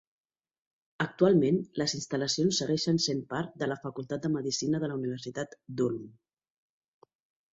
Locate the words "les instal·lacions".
1.81-2.61